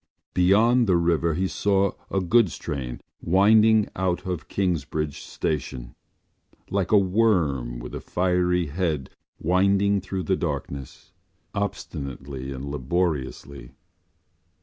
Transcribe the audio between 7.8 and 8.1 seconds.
a